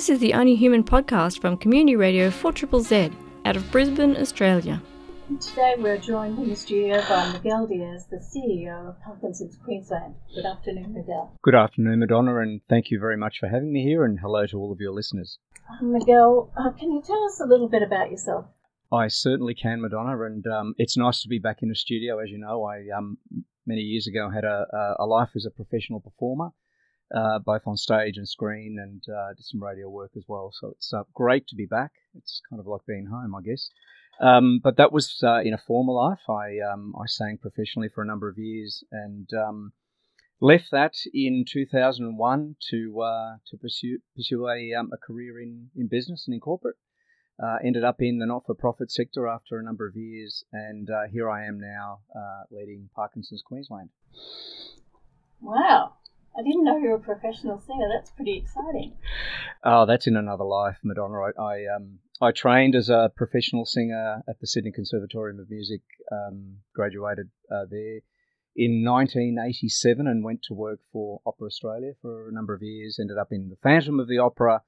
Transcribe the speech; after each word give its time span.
This 0.00 0.08
is 0.08 0.20
the 0.20 0.32
Only 0.32 0.56
Human 0.56 0.82
podcast 0.82 1.42
from 1.42 1.58
Community 1.58 1.94
Radio 1.94 2.30
4 2.30 2.54
Z 2.80 3.10
out 3.44 3.54
of 3.54 3.70
Brisbane, 3.70 4.16
Australia. 4.16 4.80
Today 5.38 5.74
we're 5.76 5.98
joined 5.98 6.38
in 6.38 6.48
the 6.48 6.56
studio 6.56 7.02
by 7.06 7.30
Miguel 7.34 7.66
Diaz, 7.66 8.06
the 8.10 8.16
CEO 8.16 8.88
of 8.88 9.02
Parkinson's 9.02 9.58
Queensland. 9.62 10.14
Good 10.34 10.46
afternoon, 10.46 10.94
Miguel. 10.94 11.38
Good 11.42 11.54
afternoon, 11.54 11.98
Madonna, 11.98 12.38
and 12.38 12.62
thank 12.66 12.90
you 12.90 12.98
very 12.98 13.18
much 13.18 13.40
for 13.40 13.50
having 13.50 13.74
me 13.74 13.82
here, 13.82 14.06
and 14.06 14.18
hello 14.18 14.46
to 14.46 14.56
all 14.56 14.72
of 14.72 14.80
your 14.80 14.92
listeners. 14.92 15.38
Uh, 15.70 15.84
Miguel, 15.84 16.50
uh, 16.56 16.70
can 16.70 16.92
you 16.92 17.02
tell 17.06 17.22
us 17.24 17.38
a 17.38 17.44
little 17.44 17.68
bit 17.68 17.82
about 17.82 18.10
yourself? 18.10 18.46
I 18.90 19.08
certainly 19.08 19.54
can, 19.54 19.82
Madonna, 19.82 20.18
and 20.22 20.46
um, 20.46 20.74
it's 20.78 20.96
nice 20.96 21.20
to 21.20 21.28
be 21.28 21.38
back 21.38 21.58
in 21.60 21.68
the 21.68 21.74
studio. 21.74 22.20
As 22.20 22.30
you 22.30 22.38
know, 22.38 22.64
I 22.64 22.86
um, 22.96 23.18
many 23.66 23.82
years 23.82 24.06
ago 24.06 24.30
had 24.30 24.44
a, 24.44 24.96
a 24.98 25.04
life 25.04 25.32
as 25.36 25.44
a 25.44 25.50
professional 25.50 26.00
performer, 26.00 26.52
uh, 27.14 27.38
both 27.38 27.62
on 27.66 27.76
stage 27.76 28.16
and 28.16 28.28
screen, 28.28 28.78
and 28.80 29.02
uh, 29.12 29.34
did 29.34 29.44
some 29.44 29.62
radio 29.62 29.88
work 29.88 30.12
as 30.16 30.24
well. 30.28 30.52
So 30.52 30.68
it's 30.68 30.92
uh, 30.92 31.02
great 31.14 31.46
to 31.48 31.56
be 31.56 31.66
back. 31.66 31.92
It's 32.14 32.40
kind 32.48 32.60
of 32.60 32.66
like 32.66 32.82
being 32.86 33.06
home, 33.06 33.34
I 33.34 33.42
guess. 33.42 33.70
Um, 34.20 34.60
but 34.62 34.76
that 34.76 34.92
was 34.92 35.20
uh, 35.22 35.40
in 35.40 35.54
a 35.54 35.58
former 35.58 35.92
life. 35.92 36.28
I 36.28 36.58
um, 36.72 36.94
I 36.96 37.06
sang 37.06 37.38
professionally 37.38 37.88
for 37.88 38.02
a 38.02 38.06
number 38.06 38.28
of 38.28 38.38
years 38.38 38.84
and 38.92 39.28
um, 39.32 39.72
left 40.40 40.70
that 40.72 40.94
in 41.12 41.44
2001 41.48 42.56
to 42.70 43.00
uh, 43.00 43.36
to 43.46 43.56
pursue 43.56 43.98
pursue 44.14 44.46
a, 44.48 44.74
um, 44.74 44.90
a 44.92 44.98
career 44.98 45.40
in, 45.40 45.70
in 45.74 45.88
business 45.88 46.26
and 46.26 46.34
in 46.34 46.40
corporate. 46.40 46.76
Uh, 47.42 47.56
ended 47.64 47.82
up 47.82 48.02
in 48.02 48.18
the 48.18 48.26
not-for-profit 48.26 48.92
sector 48.92 49.26
after 49.26 49.58
a 49.58 49.62
number 49.62 49.86
of 49.86 49.96
years, 49.96 50.44
and 50.52 50.90
here 51.10 51.30
I 51.30 51.46
am 51.46 51.58
now 51.58 52.00
leading 52.50 52.90
Parkinson's 52.94 53.42
Queensland. 53.42 53.88
Wow. 55.40 55.94
I 56.38 56.42
didn't 56.42 56.64
know 56.64 56.76
you 56.76 56.90
were 56.90 56.96
a 56.96 57.00
professional 57.00 57.58
singer. 57.58 57.88
That's 57.92 58.10
pretty 58.10 58.36
exciting. 58.36 58.94
Oh, 59.64 59.84
that's 59.86 60.06
in 60.06 60.16
another 60.16 60.44
life, 60.44 60.78
Madonna. 60.82 61.18
I, 61.18 61.42
I 61.42 61.76
um 61.76 61.98
I 62.20 62.32
trained 62.32 62.74
as 62.74 62.88
a 62.88 63.10
professional 63.14 63.64
singer 63.64 64.22
at 64.28 64.40
the 64.40 64.46
Sydney 64.46 64.72
Conservatorium 64.72 65.40
of 65.40 65.50
Music. 65.50 65.80
Um, 66.12 66.58
graduated 66.74 67.30
uh, 67.50 67.64
there 67.70 68.00
in 68.56 68.84
1987 68.84 70.06
and 70.06 70.24
went 70.24 70.42
to 70.44 70.54
work 70.54 70.80
for 70.92 71.20
Opera 71.26 71.46
Australia 71.46 71.92
for 72.02 72.28
a 72.28 72.32
number 72.32 72.54
of 72.54 72.62
years. 72.62 72.98
Ended 73.00 73.18
up 73.18 73.32
in 73.32 73.48
the 73.48 73.56
Phantom 73.56 73.98
of 74.00 74.08
the 74.08 74.18
Opera. 74.18 74.62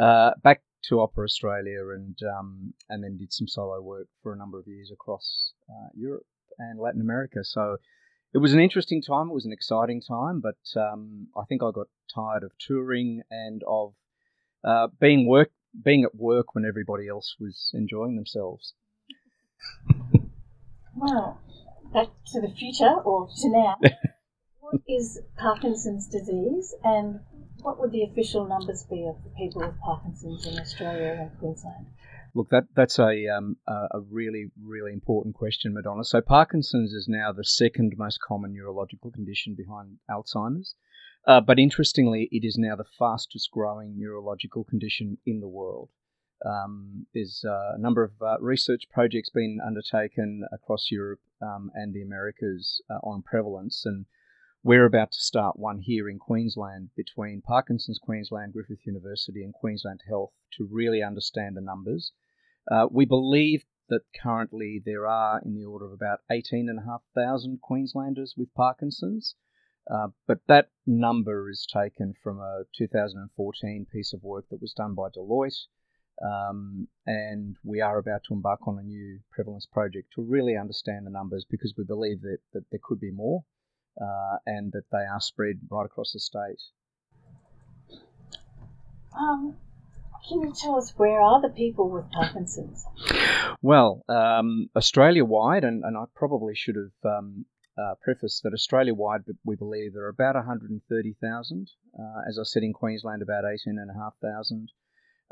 Uh, 0.00 0.32
back 0.42 0.62
to 0.84 1.00
Opera 1.00 1.24
Australia 1.24 1.88
and 1.94 2.16
um, 2.38 2.74
and 2.88 3.02
then 3.02 3.16
did 3.16 3.32
some 3.32 3.48
solo 3.48 3.80
work 3.80 4.08
for 4.22 4.32
a 4.32 4.38
number 4.38 4.58
of 4.58 4.66
years 4.66 4.90
across 4.92 5.52
uh, 5.68 5.88
Europe 5.94 6.26
and 6.58 6.78
Latin 6.78 7.00
America. 7.00 7.42
So 7.42 7.78
it 8.32 8.38
was 8.38 8.52
an 8.52 8.60
interesting 8.60 9.02
time. 9.02 9.28
It 9.28 9.34
was 9.34 9.46
an 9.46 9.52
exciting 9.52 10.00
time, 10.00 10.40
but 10.40 10.80
um, 10.80 11.28
I 11.36 11.44
think 11.48 11.62
I 11.62 11.70
got 11.72 11.88
tired 12.14 12.42
of 12.42 12.52
touring 12.58 13.22
and 13.30 13.62
of 13.66 13.94
uh, 14.64 14.88
being 15.00 15.26
work 15.26 15.50
being 15.84 16.04
at 16.04 16.14
work 16.14 16.54
when 16.54 16.64
everybody 16.64 17.06
else 17.08 17.36
was 17.38 17.70
enjoying 17.74 18.16
themselves. 18.16 18.74
Well, 20.96 21.40
back 21.92 22.08
to 22.32 22.40
the 22.40 22.50
future 22.50 22.94
or 23.04 23.28
to 23.28 23.48
now. 23.50 23.76
what 24.60 24.82
is 24.88 25.20
Parkinson's 25.36 26.08
disease, 26.08 26.74
and 26.82 27.20
what 27.62 27.78
would 27.78 27.92
the 27.92 28.02
official 28.02 28.46
numbers 28.46 28.84
be 28.84 29.06
of 29.06 29.22
the 29.22 29.30
people 29.36 29.62
with 29.62 29.78
Parkinson's 29.80 30.46
in 30.46 30.58
Australia 30.58 31.16
and 31.20 31.38
Queensland? 31.38 31.86
Look, 32.34 32.50
that 32.50 32.64
that's 32.74 32.98
a 32.98 33.26
um, 33.28 33.56
a 33.66 34.00
really 34.10 34.50
really 34.62 34.92
important 34.92 35.34
question, 35.34 35.74
Madonna. 35.74 36.04
So 36.04 36.20
Parkinson's 36.20 36.92
is 36.92 37.08
now 37.08 37.32
the 37.32 37.44
second 37.44 37.94
most 37.96 38.20
common 38.20 38.52
neurological 38.52 39.10
condition 39.10 39.54
behind 39.56 39.98
Alzheimer's, 40.08 40.74
uh, 41.26 41.40
but 41.40 41.58
interestingly, 41.58 42.28
it 42.30 42.46
is 42.46 42.56
now 42.56 42.76
the 42.76 42.84
fastest 42.84 43.50
growing 43.50 43.98
neurological 43.98 44.64
condition 44.64 45.18
in 45.26 45.40
the 45.40 45.48
world. 45.48 45.90
Um, 46.44 47.06
there's 47.12 47.44
uh, 47.44 47.72
a 47.74 47.78
number 47.78 48.02
of 48.02 48.12
uh, 48.22 48.36
research 48.40 48.84
projects 48.90 49.28
being 49.28 49.58
undertaken 49.64 50.44
across 50.52 50.90
Europe 50.90 51.20
um, 51.42 51.70
and 51.74 51.92
the 51.92 52.02
Americas 52.02 52.80
uh, 52.88 52.94
on 53.02 53.22
prevalence, 53.22 53.82
and 53.84 54.06
we're 54.62 54.84
about 54.84 55.10
to 55.10 55.20
start 55.20 55.58
one 55.58 55.78
here 55.78 56.08
in 56.08 56.18
Queensland 56.18 56.90
between 56.94 57.40
Parkinson's 57.40 57.98
Queensland, 57.98 58.52
Griffith 58.52 58.84
University, 58.84 59.42
and 59.42 59.54
Queensland 59.54 60.00
Health 60.06 60.32
to 60.58 60.68
really 60.70 61.02
understand 61.02 61.56
the 61.56 61.62
numbers. 61.62 62.12
Uh, 62.70 62.86
we 62.90 63.06
believe 63.06 63.64
that 63.88 64.02
currently 64.22 64.80
there 64.84 65.06
are 65.06 65.40
in 65.44 65.54
the 65.54 65.64
order 65.64 65.86
of 65.86 65.92
about 65.92 66.20
18,500 66.30 67.60
Queenslanders 67.62 68.34
with 68.36 68.52
Parkinson's, 68.54 69.34
uh, 69.90 70.08
but 70.26 70.40
that 70.46 70.68
number 70.86 71.48
is 71.48 71.66
taken 71.66 72.12
from 72.22 72.38
a 72.38 72.64
2014 72.76 73.86
piece 73.90 74.12
of 74.12 74.22
work 74.22 74.44
that 74.50 74.60
was 74.60 74.74
done 74.74 74.94
by 74.94 75.08
Deloitte. 75.08 75.66
Um, 76.22 76.88
and 77.06 77.56
we 77.64 77.80
are 77.80 77.96
about 77.96 78.24
to 78.24 78.34
embark 78.34 78.68
on 78.68 78.78
a 78.78 78.82
new 78.82 79.20
prevalence 79.32 79.64
project 79.64 80.12
to 80.14 80.22
really 80.22 80.54
understand 80.54 81.06
the 81.06 81.10
numbers 81.10 81.46
because 81.48 81.72
we 81.78 81.84
believe 81.84 82.20
that, 82.20 82.40
that 82.52 82.64
there 82.70 82.80
could 82.82 83.00
be 83.00 83.10
more 83.10 83.44
uh, 84.00 84.38
and 84.46 84.72
that 84.72 84.84
they 84.90 84.98
are 84.98 85.20
spread 85.20 85.60
right 85.70 85.84
across 85.84 86.12
the 86.12 86.20
state. 86.20 86.60
Um, 89.18 89.56
can 90.28 90.40
you 90.42 90.52
tell 90.54 90.76
us 90.76 90.92
where 90.96 91.20
are 91.20 91.40
the 91.40 91.48
people 91.48 91.90
with 91.90 92.10
Parkinson's? 92.12 92.84
Well, 93.62 94.04
um, 94.08 94.68
Australia 94.76 95.24
wide, 95.24 95.64
and, 95.64 95.84
and 95.84 95.96
I 95.96 96.04
probably 96.14 96.54
should 96.54 96.76
have 96.76 97.12
um, 97.18 97.46
uh, 97.76 97.94
prefaced 98.00 98.42
that 98.42 98.54
Australia 98.54 98.94
wide, 98.94 99.22
we 99.44 99.56
believe 99.56 99.94
there 99.94 100.04
are 100.04 100.08
about 100.08 100.36
130,000. 100.36 101.70
Uh, 101.98 102.02
as 102.28 102.38
I 102.38 102.44
said, 102.44 102.62
in 102.62 102.72
Queensland, 102.72 103.22
about 103.22 103.44
18,500. 103.44 104.68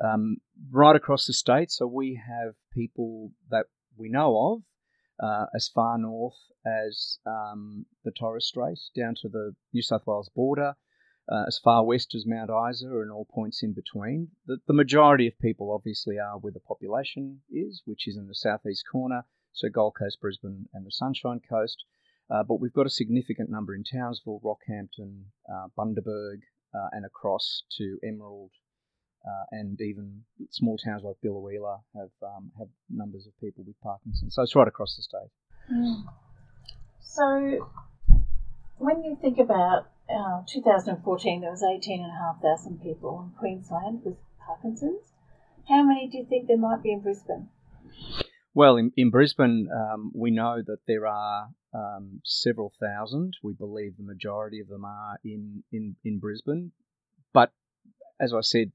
Um, 0.04 0.36
right 0.70 0.94
across 0.94 1.26
the 1.26 1.32
state, 1.32 1.70
so 1.70 1.86
we 1.86 2.20
have 2.26 2.54
people 2.72 3.32
that 3.50 3.66
we 3.96 4.08
know 4.08 4.52
of 4.52 4.62
uh, 5.20 5.46
as 5.54 5.68
far 5.68 5.98
north 5.98 6.38
as 6.66 7.18
um, 7.26 7.86
the 8.04 8.10
Torres 8.10 8.46
Strait 8.46 8.78
down 8.96 9.14
to 9.22 9.28
the 9.28 9.54
New 9.72 9.82
South 9.82 10.06
Wales 10.06 10.30
border, 10.34 10.74
uh, 11.30 11.44
as 11.46 11.58
far 11.58 11.84
west 11.84 12.14
as 12.14 12.26
Mount 12.26 12.50
Isa, 12.70 12.86
and 12.86 13.10
all 13.10 13.26
points 13.26 13.62
in 13.62 13.72
between. 13.72 14.28
The, 14.46 14.58
the 14.66 14.74
majority 14.74 15.26
of 15.26 15.38
people 15.38 15.72
obviously 15.72 16.18
are 16.18 16.38
where 16.38 16.52
the 16.52 16.60
population 16.60 17.40
is, 17.50 17.82
which 17.84 18.08
is 18.08 18.16
in 18.16 18.26
the 18.26 18.34
southeast 18.34 18.84
corner, 18.90 19.24
so 19.52 19.68
Gold 19.68 19.94
Coast, 19.98 20.20
Brisbane, 20.20 20.68
and 20.72 20.86
the 20.86 20.92
Sunshine 20.92 21.40
Coast. 21.40 21.84
Uh, 22.30 22.42
but 22.42 22.60
we've 22.60 22.72
got 22.72 22.86
a 22.86 22.90
significant 22.90 23.50
number 23.50 23.74
in 23.74 23.84
Townsville, 23.84 24.40
Rockhampton, 24.44 25.22
uh, 25.50 25.68
Bundaberg, 25.76 26.40
uh, 26.74 26.88
and 26.92 27.06
across 27.06 27.62
to 27.78 27.98
Emerald, 28.04 28.50
uh, 29.28 29.44
and 29.52 29.80
even 29.80 30.22
small 30.50 30.78
towns 30.78 31.02
like 31.04 31.16
Biloela 31.24 31.80
have 31.94 32.10
um, 32.22 32.50
have 32.58 32.68
numbers 32.88 33.26
of 33.26 33.38
people 33.40 33.64
with 33.66 33.78
Parkinson's. 33.82 34.34
So 34.34 34.42
it's 34.42 34.56
right 34.56 34.68
across 34.68 34.96
the 34.96 35.02
state. 35.02 35.30
Mm. 35.72 36.04
So 37.00 37.68
when 38.78 39.04
you 39.04 39.18
think 39.20 39.38
about 39.38 39.90
uh, 40.08 40.42
2014, 40.48 41.40
there 41.40 41.50
was 41.50 41.62
18,500 41.62 42.82
people 42.82 43.24
in 43.26 43.38
Queensland 43.38 44.00
with 44.04 44.16
Parkinson's. 44.44 45.12
How 45.68 45.82
many 45.82 46.08
do 46.08 46.18
you 46.18 46.26
think 46.28 46.48
there 46.48 46.56
might 46.56 46.82
be 46.82 46.92
in 46.92 47.00
Brisbane? 47.00 47.48
Well, 48.54 48.76
in, 48.76 48.92
in 48.96 49.10
Brisbane, 49.10 49.68
um, 49.74 50.10
we 50.14 50.30
know 50.30 50.62
that 50.66 50.78
there 50.86 51.06
are 51.06 51.48
um, 51.74 52.20
several 52.24 52.72
thousand. 52.80 53.34
We 53.42 53.52
believe 53.52 53.96
the 53.96 54.02
majority 54.02 54.60
of 54.60 54.68
them 54.68 54.84
are 54.84 55.18
in, 55.24 55.62
in, 55.70 55.96
in 56.04 56.18
Brisbane. 56.18 56.72
But 57.34 57.52
as 58.18 58.32
I 58.32 58.40
said, 58.40 58.72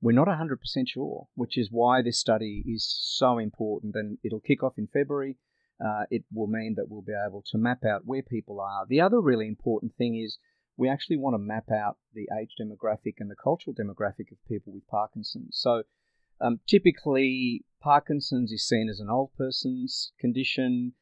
we're 0.00 0.12
not 0.12 0.28
100% 0.28 0.56
sure, 0.86 1.28
which 1.34 1.58
is 1.58 1.68
why 1.70 2.02
this 2.02 2.18
study 2.18 2.64
is 2.66 2.86
so 2.88 3.38
important. 3.38 3.94
And 3.94 4.18
it'll 4.24 4.40
kick 4.40 4.62
off 4.62 4.78
in 4.78 4.88
February. 4.92 5.36
Uh, 5.84 6.04
it 6.10 6.24
will 6.32 6.46
mean 6.46 6.74
that 6.76 6.86
we'll 6.88 7.02
be 7.02 7.12
able 7.12 7.42
to 7.50 7.58
map 7.58 7.84
out 7.84 8.02
where 8.04 8.22
people 8.22 8.60
are. 8.60 8.86
The 8.88 9.00
other 9.00 9.20
really 9.20 9.46
important 9.46 9.94
thing 9.96 10.16
is 10.16 10.38
we 10.76 10.88
actually 10.88 11.16
want 11.18 11.34
to 11.34 11.38
map 11.38 11.70
out 11.70 11.98
the 12.14 12.28
age 12.40 12.52
demographic 12.60 13.14
and 13.18 13.30
the 13.30 13.36
cultural 13.36 13.74
demographic 13.74 14.32
of 14.32 14.38
people 14.48 14.72
with 14.72 14.86
Parkinson's. 14.88 15.58
So 15.58 15.82
um, 16.40 16.60
typically, 16.66 17.64
Parkinson's 17.82 18.52
is 18.52 18.66
seen 18.66 18.88
as 18.88 19.00
an 19.00 19.10
old 19.10 19.30
person's 19.36 20.12
condition. 20.18 20.94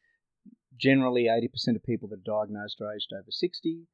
Generally, 0.77 1.25
80% 1.25 1.77
of 1.77 1.85
people 1.85 2.09
that 2.09 2.21
are 2.21 2.45
diagnosed 2.45 2.81
are 2.81 2.93
aged 2.93 3.13
over 3.13 3.31
60. 3.31 3.87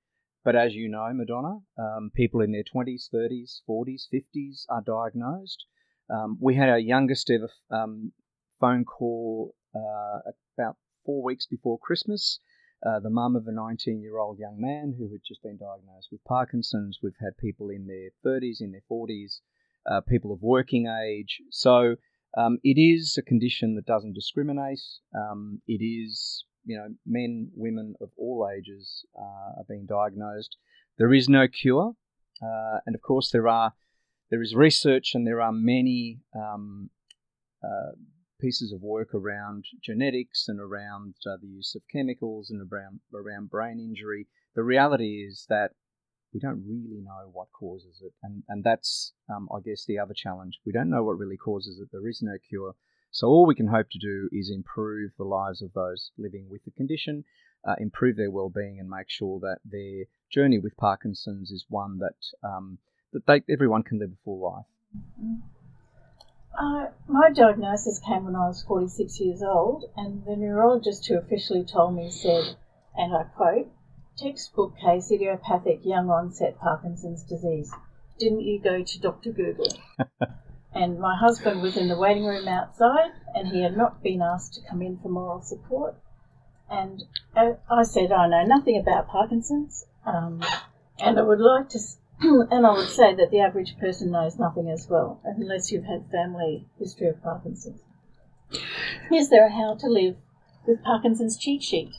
But 0.44 0.56
as 0.56 0.74
you 0.74 0.88
know, 0.88 1.10
Madonna, 1.14 1.60
um, 1.78 2.10
people 2.14 2.42
in 2.42 2.52
their 2.52 2.64
20s, 2.64 3.08
30s, 3.12 3.62
40s, 3.68 4.02
50s 4.12 4.66
are 4.68 4.82
diagnosed. 4.82 5.64
Um, 6.10 6.36
we 6.38 6.54
had 6.54 6.68
our 6.68 6.78
youngest 6.78 7.30
ever 7.30 7.48
um, 7.70 8.12
phone 8.60 8.84
call 8.84 9.54
uh, 9.74 10.30
about 10.58 10.76
four 11.06 11.22
weeks 11.22 11.46
before 11.46 11.78
Christmas. 11.78 12.38
Uh, 12.84 13.00
the 13.00 13.08
mum 13.08 13.34
of 13.34 13.46
a 13.46 13.52
19 13.52 14.02
year 14.02 14.18
old 14.18 14.38
young 14.38 14.60
man 14.60 14.94
who 14.98 15.10
had 15.10 15.22
just 15.26 15.42
been 15.42 15.56
diagnosed 15.56 16.08
with 16.12 16.22
Parkinson's. 16.24 16.98
We've 17.02 17.16
had 17.18 17.38
people 17.38 17.70
in 17.70 17.86
their 17.86 18.10
30s, 18.24 18.60
in 18.60 18.72
their 18.72 18.82
40s, 18.90 19.40
uh, 19.90 20.02
people 20.02 20.30
of 20.32 20.42
working 20.42 20.86
age. 20.86 21.40
So 21.50 21.96
um, 22.36 22.58
it 22.62 22.78
is 22.78 23.16
a 23.16 23.22
condition 23.22 23.76
that 23.76 23.86
doesn't 23.86 24.12
discriminate. 24.12 24.82
Um, 25.14 25.62
it 25.66 25.82
is 25.82 26.44
you 26.64 26.76
know, 26.76 26.88
men, 27.06 27.50
women 27.54 27.94
of 28.00 28.10
all 28.16 28.48
ages 28.54 29.04
uh, 29.18 29.58
are 29.60 29.64
being 29.68 29.86
diagnosed. 29.86 30.56
There 30.98 31.12
is 31.12 31.28
no 31.28 31.48
cure, 31.48 31.94
uh, 32.42 32.78
and 32.86 32.94
of 32.94 33.02
course 33.02 33.30
there 33.30 33.48
are 33.48 33.74
there 34.30 34.42
is 34.42 34.54
research 34.54 35.14
and 35.14 35.26
there 35.26 35.40
are 35.40 35.52
many 35.52 36.20
um, 36.34 36.90
uh, 37.62 37.92
pieces 38.40 38.72
of 38.72 38.82
work 38.82 39.14
around 39.14 39.64
genetics 39.82 40.48
and 40.48 40.60
around 40.60 41.14
uh, 41.26 41.36
the 41.40 41.46
use 41.46 41.74
of 41.74 41.82
chemicals 41.90 42.50
and 42.50 42.60
around 42.60 43.00
around 43.14 43.50
brain 43.50 43.78
injury. 43.78 44.26
The 44.54 44.62
reality 44.62 45.24
is 45.28 45.46
that 45.48 45.72
we 46.32 46.40
don't 46.40 46.64
really 46.66 47.00
know 47.00 47.30
what 47.32 47.48
causes 47.52 48.02
it, 48.02 48.12
and 48.22 48.42
and 48.48 48.64
that's 48.64 49.12
um, 49.28 49.48
I 49.54 49.60
guess 49.64 49.84
the 49.84 49.98
other 49.98 50.14
challenge. 50.14 50.58
We 50.66 50.72
don't 50.72 50.90
know 50.90 51.04
what 51.04 51.18
really 51.18 51.36
causes 51.36 51.78
it. 51.80 51.88
There 51.92 52.08
is 52.08 52.20
no 52.22 52.36
cure. 52.48 52.74
So 53.14 53.28
all 53.28 53.46
we 53.46 53.54
can 53.54 53.68
hope 53.68 53.90
to 53.90 53.98
do 54.00 54.28
is 54.32 54.50
improve 54.50 55.12
the 55.16 55.24
lives 55.24 55.62
of 55.62 55.72
those 55.72 56.10
living 56.18 56.48
with 56.50 56.64
the 56.64 56.72
condition, 56.72 57.24
uh, 57.64 57.76
improve 57.78 58.16
their 58.16 58.32
well-being, 58.32 58.80
and 58.80 58.90
make 58.90 59.08
sure 59.08 59.38
that 59.38 59.58
their 59.64 60.06
journey 60.30 60.58
with 60.58 60.76
Parkinson's 60.76 61.52
is 61.52 61.64
one 61.68 62.00
that 62.00 62.16
um, 62.42 62.78
that 63.12 63.24
they, 63.26 63.42
everyone 63.48 63.84
can 63.84 64.00
live 64.00 64.10
a 64.10 64.24
full 64.24 64.40
life. 64.40 64.66
Uh, 66.58 66.86
my 67.06 67.30
diagnosis 67.30 68.00
came 68.00 68.24
when 68.24 68.34
I 68.34 68.48
was 68.48 68.64
46 68.66 69.20
years 69.20 69.42
old, 69.44 69.84
and 69.96 70.24
the 70.24 70.34
neurologist 70.34 71.06
who 71.06 71.16
officially 71.16 71.64
told 71.64 71.94
me 71.94 72.10
said, 72.10 72.56
and 72.96 73.14
I 73.14 73.22
quote, 73.22 73.70
textbook 74.16 74.76
case 74.76 75.12
idiopathic 75.12 75.84
young 75.84 76.10
onset 76.10 76.58
Parkinson's 76.58 77.22
disease. 77.22 77.72
Didn't 78.18 78.40
you 78.40 78.60
go 78.60 78.82
to 78.82 79.00
Dr. 79.00 79.30
Google? 79.30 79.68
and 80.74 80.98
my 80.98 81.16
husband 81.16 81.62
was 81.62 81.76
in 81.76 81.88
the 81.88 81.96
waiting 81.96 82.24
room 82.24 82.48
outside, 82.48 83.12
and 83.34 83.48
he 83.48 83.62
had 83.62 83.76
not 83.76 84.02
been 84.02 84.22
asked 84.22 84.54
to 84.54 84.68
come 84.68 84.82
in 84.82 84.98
for 84.98 85.08
moral 85.08 85.40
support. 85.40 85.96
And 86.70 87.04
uh, 87.36 87.52
I 87.70 87.82
said, 87.84 88.10
I 88.10 88.28
know 88.28 88.44
nothing 88.44 88.78
about 88.78 89.08
Parkinson's, 89.08 89.86
um, 90.04 90.42
and 90.98 91.18
I 91.18 91.22
would 91.22 91.40
like 91.40 91.68
to 91.70 91.78
and 92.20 92.66
I 92.66 92.72
would 92.72 92.88
say 92.88 93.14
that 93.14 93.30
the 93.30 93.40
average 93.40 93.76
person 93.78 94.10
knows 94.10 94.38
nothing 94.38 94.68
as 94.70 94.86
well, 94.88 95.20
unless 95.24 95.70
you've 95.72 95.84
had 95.84 96.10
family 96.10 96.66
history 96.78 97.08
of 97.08 97.22
Parkinson's. 97.22 97.80
Is 99.12 99.30
there 99.30 99.46
a 99.46 99.52
how 99.52 99.76
to 99.80 99.86
live 99.86 100.16
with 100.66 100.82
Parkinson's 100.82 101.36
cheat 101.36 101.62
sheet? 101.62 101.92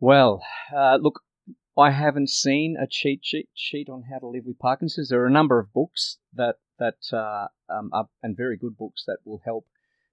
Well, 0.00 0.42
uh, 0.74 0.98
look, 1.00 1.22
I 1.78 1.90
haven't 1.90 2.30
seen 2.30 2.76
a 2.80 2.86
cheat 2.86 3.22
sheet, 3.22 3.88
on 3.88 4.04
how 4.10 4.18
to 4.18 4.26
live 4.26 4.44
with 4.46 4.58
Parkinson's. 4.58 5.10
There 5.10 5.22
are 5.22 5.26
a 5.26 5.30
number 5.30 5.58
of 5.58 5.72
books 5.72 6.18
that 6.32 6.56
that 6.78 7.12
uh, 7.12 7.48
um, 7.68 7.90
are, 7.92 8.08
and 8.22 8.36
very 8.36 8.56
good 8.56 8.76
books 8.76 9.04
that 9.06 9.18
will 9.24 9.42
help 9.44 9.66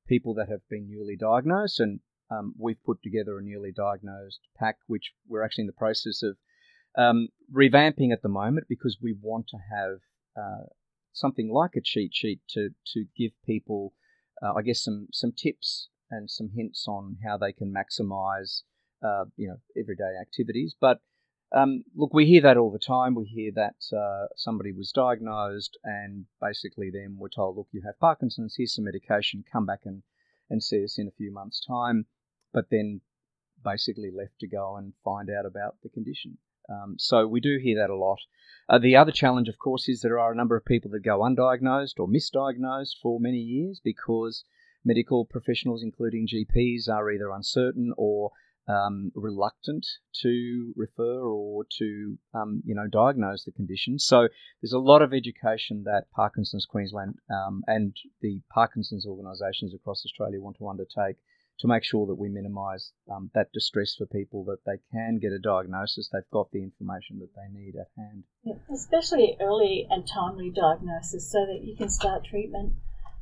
people 0.08 0.34
that 0.34 0.50
have 0.50 0.68
been 0.70 0.90
newly 0.90 1.16
diagnosed. 1.16 1.80
And 1.80 2.02
um, 2.30 2.54
we've 2.58 2.84
put 2.84 3.02
together 3.02 3.38
a 3.38 3.44
newly 3.44 3.72
diagnosed 3.72 4.40
pack, 4.58 4.78
which 4.88 5.14
we're 5.28 5.44
actually 5.44 5.64
in 5.64 5.68
the 5.68 5.74
process 5.74 6.22
of 6.22 6.38
um, 6.98 7.30
revamping 7.54 8.12
at 8.12 8.22
the 8.22 8.30
moment 8.30 8.68
because 8.68 8.98
we 9.02 9.16
want 9.20 9.48
to 9.50 9.58
have 9.58 10.00
uh, 10.38 10.66
something 11.14 11.50
like 11.50 11.76
a 11.78 11.82
cheat 11.82 12.14
sheet 12.14 12.42
to 12.50 12.70
to 12.94 13.06
give 13.18 13.32
people, 13.46 13.94
uh, 14.42 14.54
I 14.54 14.64
guess, 14.64 14.84
some 14.84 15.08
some 15.14 15.32
tips 15.32 15.88
and 16.12 16.30
some 16.30 16.50
hints 16.54 16.86
on 16.88 17.18
how 17.26 17.38
they 17.38 17.54
can 17.54 17.74
maximise, 17.74 18.64
uh, 19.02 19.26
you 19.38 19.48
know, 19.48 19.58
everyday 19.78 20.16
activities. 20.22 20.76
But 20.80 21.00
um, 21.54 21.84
look, 21.96 22.14
we 22.14 22.26
hear 22.26 22.42
that 22.42 22.58
all 22.58 22.72
the 22.72 22.80
time. 22.80 23.16
We 23.16 23.26
hear 23.26 23.52
that 23.56 23.96
uh, 23.96 24.28
somebody 24.36 24.72
was 24.72 24.92
diagnosed 24.92 25.78
and 25.84 26.26
basically 26.42 26.90
then 26.92 27.18
we're 27.20 27.30
told, 27.30 27.58
look, 27.58 27.68
you 27.72 27.82
have 27.86 28.00
Parkinson's. 28.00 28.56
Here's 28.58 28.76
some 28.76 28.86
medication. 28.86 29.44
Come 29.52 29.66
back 29.66 29.82
and 29.86 30.04
and 30.50 30.62
see 30.62 30.84
us 30.84 30.98
in 30.98 31.08
a 31.08 31.12
few 31.12 31.32
months' 31.32 31.64
time. 31.66 32.06
But 32.54 32.70
then 32.70 33.02
basically 33.64 34.12
left 34.12 34.40
to 34.40 34.48
go 34.48 34.76
and 34.76 34.94
find 35.04 35.30
out 35.30 35.46
about 35.46 35.78
the 35.84 35.90
condition. 35.90 36.38
Um, 36.70 36.96
so 36.98 37.28
we 37.28 37.40
do 37.40 37.58
hear 37.62 37.78
that 37.80 37.90
a 37.90 37.96
lot. 37.96 38.20
Uh, 38.70 38.80
the 38.80 38.96
other 38.96 39.12
challenge, 39.12 39.50
of 39.50 39.58
course, 39.58 39.90
is 39.90 40.02
there 40.02 40.20
are 40.20 40.32
a 40.32 40.36
number 40.36 40.56
of 40.56 40.66
people 40.66 40.92
that 40.92 41.04
go 41.04 41.20
undiagnosed 41.20 42.00
or 42.00 42.08
misdiagnosed 42.08 42.96
for 43.02 43.20
many 43.20 43.38
years 43.38 43.82
because 43.84 44.46
medical 44.86 45.26
professionals, 45.26 45.84
including 45.84 46.28
GPs, 46.28 46.90
are 46.90 47.12
either 47.12 47.30
uncertain 47.30 47.94
or 47.98 48.32
um, 48.68 49.12
reluctant 49.16 49.86
to 50.22 50.74
refer 50.76 51.22
or 51.22 51.66
to 51.80 52.18
um, 52.34 52.62
you 52.66 52.76
know 52.76 52.88
diagnose 52.88 53.44
the 53.44 53.52
condition. 53.52 54.00
So 54.00 54.28
there's 54.62 54.74
a 54.74 54.80
lot 54.80 55.02
of 55.02 55.14
education 55.14 55.84
that 55.86 56.06
Parkinson's 56.16 56.66
Queensland 56.66 57.16
um, 57.30 57.64
and 57.68 57.96
the 58.22 58.42
Parkinson's 58.54 59.06
organisations 59.06 59.74
across 59.74 60.06
Australia 60.06 60.42
want 60.42 60.58
to 60.58 60.68
undertake 60.68 61.18
to 61.60 61.68
make 61.68 61.84
sure 61.84 62.08
that 62.08 62.16
we 62.16 62.30
minimise 62.30 62.92
um, 63.12 63.30
that 63.36 63.52
distress 63.54 63.96
for 63.96 64.06
people, 64.06 64.44
that 64.46 64.66
they 64.66 64.80
can 64.92 65.20
get 65.20 65.32
a 65.32 65.40
diagnosis, 65.40 66.10
they've 66.12 66.22
got 66.32 66.52
the 66.52 66.64
information 66.64 67.20
that 67.20 67.30
they 67.36 67.48
need 67.58 67.76
at 67.76 67.88
hand. 67.96 68.24
Yeah, 68.44 68.56
especially 68.74 69.38
early 69.40 69.88
and 69.90 70.08
timely 70.08 70.50
diagnosis 70.50 71.32
so 71.32 71.46
that 71.46 71.64
you 71.64 71.76
can 71.76 71.90
start 71.90 72.26
treatment, 72.26 72.74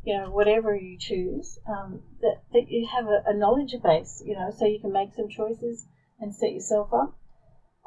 you 0.03 0.18
know, 0.18 0.30
whatever 0.30 0.75
you 0.75 0.98
choose, 0.98 1.59
um, 1.68 2.01
that, 2.21 2.42
that 2.53 2.69
you 2.69 2.88
have 2.88 3.06
a, 3.06 3.24
a, 3.27 3.33
knowledge 3.33 3.75
base, 3.83 4.24
you 4.25 4.36
know, 4.36 4.51
so 4.57 4.65
you 4.65 4.80
can 4.80 4.92
make 4.92 5.13
some 5.13 5.30
choices 5.30 5.86
and 6.19 6.33
set 6.33 6.51
yourself 6.51 6.92
up. 6.94 7.15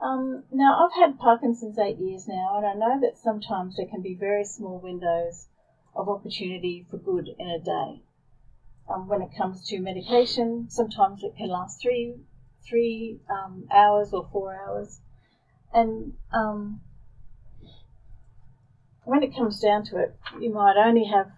Um, 0.01 0.45
now, 0.53 0.85
I've 0.85 0.95
had 1.01 1.19
Parkinson's 1.19 1.79
eight 1.79 1.99
years 1.99 2.27
now, 2.29 2.57
and 2.57 2.67
I 2.67 2.75
know 2.75 3.01
that 3.01 3.19
sometimes 3.19 3.77
there 3.77 3.87
can 3.87 4.03
be 4.03 4.15
very 4.15 4.45
small 4.45 4.79
windows 4.79 5.47
of 5.95 6.09
opportunity 6.09 6.87
for 6.91 6.99
good 6.99 7.29
in 7.39 7.49
a 7.49 7.59
day 7.59 8.03
um, 8.89 9.09
when 9.09 9.23
it 9.23 9.31
comes 9.37 9.67
to 9.69 9.81
medication. 9.81 10.67
Sometimes 10.69 11.23
it 11.23 11.37
can 11.37 11.49
last 11.49 11.81
three 11.81 12.15
three 12.69 13.21
um, 13.31 13.69
hours 13.71 14.13
or 14.13 14.27
four 14.33 14.57
hours, 14.57 14.99
and 15.73 16.15
um, 16.33 16.81
when 19.05 19.23
it 19.23 19.35
comes 19.37 19.61
down 19.61 19.85
to 19.85 19.99
it, 19.99 20.17
you 20.41 20.53
might 20.53 20.77
only 20.77 21.05
have 21.05 21.31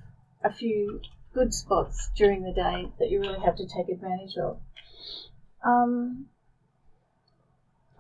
a 0.47 0.53
few 0.53 1.01
good 1.35 1.53
spots 1.53 2.11
during 2.17 2.43
the 2.43 2.53
day 2.53 2.89
that 2.99 3.11
you 3.11 3.21
really 3.21 3.41
have 3.41 3.57
to 3.57 3.67
take 3.67 3.89
advantage 3.89 4.37
of. 4.39 4.59
Um, 5.65 6.27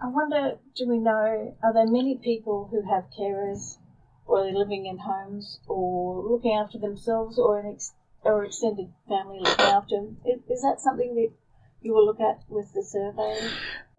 I 0.00 0.08
wonder, 0.08 0.58
do 0.75 0.88
we 0.88 0.98
know, 0.98 1.56
are 1.62 1.72
there 1.72 1.87
many 1.87 2.16
people 2.16 2.69
who 2.70 2.82
have 2.88 3.04
carers 3.19 3.76
or 4.26 4.43
they're 4.43 4.52
living 4.52 4.87
in 4.87 4.98
homes 4.98 5.60
or 5.69 6.22
looking 6.22 6.52
after 6.52 6.78
themselves 6.78 7.38
or 7.38 7.60
an 7.60 7.72
ex- 7.72 7.94
or 8.22 8.44
extended 8.44 8.92
family 9.08 9.38
looking 9.40 9.64
after 9.64 9.96
them. 9.96 10.16
Is, 10.26 10.40
is 10.49 10.62
that 10.62 10.81
something 10.81 11.14
that 11.14 11.31
you 11.81 11.94
will 11.94 12.04
look 12.04 12.20
at 12.20 12.42
with 12.49 12.72
the 12.75 12.82
survey? 12.82 13.38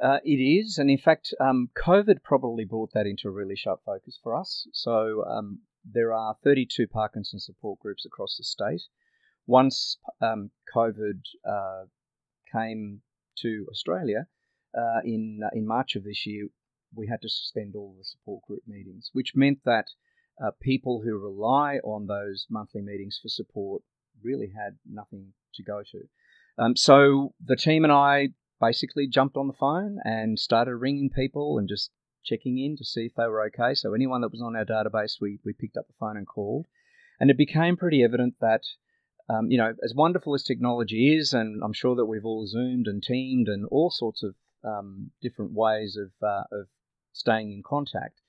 Uh, 0.01 0.19
it 0.23 0.35
is, 0.35 0.77
and 0.77 0.89
in 0.89 0.97
fact, 0.97 1.33
um, 1.39 1.69
COVID 1.75 2.21
probably 2.23 2.65
brought 2.65 2.91
that 2.93 3.07
into 3.07 3.29
a 3.29 3.31
really 3.31 3.55
sharp 3.55 3.81
focus 3.85 4.19
for 4.21 4.35
us. 4.35 4.67
So 4.73 5.23
um, 5.25 5.59
there 5.91 6.13
are 6.13 6.35
32 6.43 6.87
Parkinson 6.87 7.39
support 7.39 7.79
groups 7.79 8.05
across 8.05 8.37
the 8.37 8.43
state. 8.43 8.83
Once 9.45 9.97
um, 10.21 10.51
COVID 10.73 11.21
uh, 11.47 11.83
came 12.51 13.01
to 13.39 13.65
Australia 13.69 14.27
uh, 14.77 14.99
in 15.03 15.41
uh, 15.43 15.49
in 15.53 15.65
March 15.65 15.95
of 15.95 16.03
this 16.03 16.25
year, 16.25 16.47
we 16.93 17.07
had 17.07 17.21
to 17.21 17.29
suspend 17.29 17.75
all 17.75 17.95
the 17.97 18.03
support 18.03 18.43
group 18.43 18.63
meetings, 18.67 19.09
which 19.13 19.35
meant 19.35 19.59
that 19.65 19.87
uh, 20.43 20.51
people 20.61 21.01
who 21.03 21.17
rely 21.17 21.77
on 21.83 22.07
those 22.07 22.45
monthly 22.49 22.81
meetings 22.81 23.19
for 23.21 23.29
support 23.29 23.81
really 24.23 24.51
had 24.55 24.77
nothing 24.85 25.33
to 25.55 25.63
go 25.63 25.81
to. 25.91 26.07
Um, 26.57 26.75
so 26.75 27.33
the 27.43 27.55
team 27.55 27.83
and 27.83 27.93
I 27.93 28.29
basically 28.59 29.07
jumped 29.07 29.37
on 29.37 29.47
the 29.47 29.53
phone 29.53 29.99
and 30.03 30.39
started 30.39 30.75
ringing 30.75 31.09
people 31.09 31.57
and 31.57 31.67
just 31.67 31.91
checking 32.27 32.57
in 32.57 32.75
to 32.77 32.85
see 32.85 33.05
if 33.05 33.15
they 33.15 33.27
were 33.27 33.45
okay. 33.47 33.73
So 33.73 33.93
anyone 33.93 34.21
that 34.21 34.31
was 34.31 34.41
on 34.41 34.55
our 34.55 34.65
database, 34.65 35.21
we, 35.21 35.39
we 35.45 35.53
picked 35.53 35.77
up 35.77 35.87
the 35.87 35.93
phone 35.99 36.17
and 36.17 36.27
called. 36.27 36.65
And 37.19 37.31
it 37.31 37.37
became 37.37 37.77
pretty 37.77 38.03
evident 38.03 38.35
that, 38.41 38.63
um, 39.29 39.49
you 39.49 39.57
know, 39.57 39.73
as 39.83 39.95
wonderful 39.95 40.35
as 40.35 40.43
technology 40.43 41.15
is, 41.15 41.33
and 41.33 41.63
I'm 41.63 41.73
sure 41.73 41.95
that 41.95 42.05
we've 42.05 42.25
all 42.25 42.45
Zoomed 42.45 42.87
and 42.87 43.01
Teamed 43.01 43.47
and 43.47 43.65
all 43.71 43.89
sorts 43.89 44.21
of 44.23 44.35
um, 44.63 45.11
different 45.21 45.53
ways 45.53 45.97
of, 45.97 46.11
uh, 46.21 46.43
of 46.51 46.67
staying 47.13 47.51
in 47.51 47.63
contact, 47.63 48.21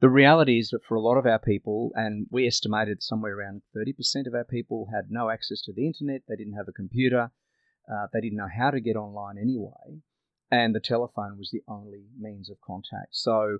the 0.00 0.10
reality 0.10 0.58
is 0.58 0.70
that 0.70 0.84
for 0.84 0.96
a 0.96 1.00
lot 1.00 1.16
of 1.16 1.24
our 1.24 1.38
people, 1.38 1.92
and 1.94 2.26
we 2.30 2.46
estimated 2.46 3.02
somewhere 3.02 3.38
around 3.38 3.62
30% 3.74 4.26
of 4.26 4.34
our 4.34 4.44
people 4.44 4.88
had 4.92 5.10
no 5.10 5.30
access 5.30 5.62
to 5.62 5.72
the 5.72 5.86
internet, 5.86 6.22
they 6.28 6.36
didn't 6.36 6.54
have 6.54 6.68
a 6.68 6.72
computer, 6.72 7.30
uh, 7.90 8.06
they 8.12 8.20
didn't 8.20 8.36
know 8.36 8.48
how 8.54 8.70
to 8.70 8.80
get 8.80 8.96
online 8.96 9.38
anyway, 9.38 10.02
and 10.54 10.74
the 10.74 10.80
telephone 10.80 11.36
was 11.36 11.50
the 11.50 11.62
only 11.66 12.04
means 12.18 12.48
of 12.48 12.60
contact. 12.60 13.10
So 13.10 13.58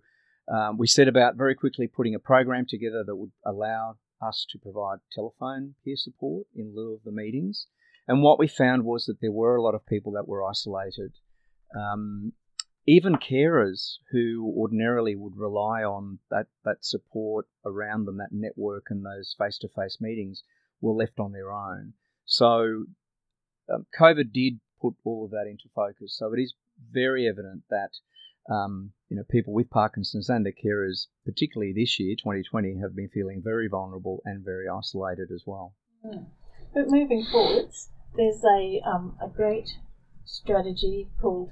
um, 0.49 0.79
we 0.79 0.87
set 0.87 1.09
about 1.09 1.37
very 1.37 1.55
quickly 1.55 1.87
putting 1.89 2.15
a 2.15 2.21
program 2.21 2.67
together 2.69 3.03
that 3.05 3.17
would 3.17 3.33
allow 3.45 3.97
us 4.23 4.47
to 4.51 4.59
provide 4.59 4.99
telephone 5.13 5.75
peer 5.85 5.97
support 5.97 6.47
in 6.55 6.73
lieu 6.75 6.95
of 6.95 7.03
the 7.05 7.13
meetings. 7.13 7.67
And 8.07 8.23
what 8.23 8.39
we 8.39 8.47
found 8.47 8.85
was 8.85 9.07
that 9.07 9.21
there 9.21 9.33
were 9.33 9.57
a 9.57 9.63
lot 9.63 9.75
of 9.75 9.87
people 9.87 10.13
that 10.13 10.29
were 10.29 10.49
isolated. 10.49 11.13
Um, 11.75 12.33
even 12.87 13.17
carers 13.17 13.97
who 14.13 14.53
ordinarily 14.57 15.17
would 15.17 15.37
rely 15.37 15.83
on 15.83 16.19
that, 16.31 16.47
that 16.65 16.85
support 16.85 17.47
around 17.65 18.05
them, 18.05 18.19
that 18.19 18.33
network 18.33 18.87
and 18.91 19.05
those 19.05 19.35
face 19.37 19.59
to 19.59 19.69
face 19.69 19.99
meetings, 20.01 20.43
were 20.81 20.93
left 20.93 21.19
on 21.19 21.33
their 21.33 21.51
own. 21.51 21.95
So, 22.27 22.85
um, 23.73 23.87
COVID 23.99 24.33
did 24.33 24.61
put 24.81 24.95
all 25.03 25.25
of 25.25 25.31
that 25.31 25.47
into 25.49 25.65
focus. 25.75 26.15
So, 26.15 26.33
it 26.35 26.41
is 26.41 26.53
very 26.93 27.29
evident 27.29 27.63
that 27.71 27.91
um, 28.51 28.93
you 29.09 29.17
know, 29.17 29.25
people 29.31 29.55
with 29.55 29.71
Parkinson's 29.71 30.29
and 30.29 30.45
their 30.45 30.53
carers, 30.53 31.07
particularly 31.25 31.73
this 31.73 31.99
year, 31.99 32.15
2020, 32.17 32.79
have 32.81 32.95
been 32.95 33.09
feeling 33.09 33.41
very 33.43 33.69
vulnerable 33.69 34.21
and 34.25 34.45
very 34.45 34.67
isolated 34.69 35.31
as 35.35 35.45
well. 35.47 35.75
Mm. 36.05 36.27
But 36.75 36.89
moving 36.89 37.25
forwards, 37.31 37.91
there's 38.17 38.43
a, 38.45 38.81
um, 38.85 39.17
a 39.23 39.29
great 39.29 39.71
strategy 40.25 41.09
called 41.21 41.51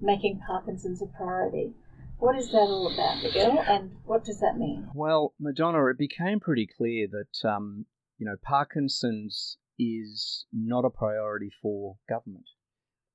Making 0.00 0.40
Parkinson's 0.46 1.02
a 1.02 1.06
Priority. 1.06 1.72
What 2.18 2.36
is 2.36 2.50
that 2.50 2.58
all 2.58 2.92
about, 2.92 3.22
Miguel, 3.22 3.64
and 3.66 3.92
what 4.04 4.24
does 4.24 4.40
that 4.40 4.58
mean? 4.58 4.88
Well, 4.94 5.32
Madonna, 5.40 5.86
it 5.86 5.96
became 5.96 6.38
pretty 6.38 6.66
clear 6.66 7.06
that 7.08 7.48
um, 7.48 7.86
you 8.18 8.26
know 8.26 8.36
Parkinson's 8.42 9.56
is 9.78 10.44
not 10.52 10.84
a 10.84 10.90
priority 10.90 11.50
for 11.62 11.96
government, 12.10 12.44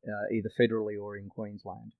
uh, 0.07 0.33
either 0.33 0.49
federally 0.59 1.01
or 1.01 1.17
in 1.17 1.29
Queensland. 1.29 1.93